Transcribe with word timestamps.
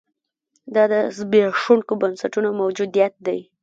دا 0.75 0.83
د 0.91 0.93
زبېښونکو 1.17 1.93
بنسټونو 2.01 2.49
موجودیت 2.61 3.13
دی. 3.25 3.39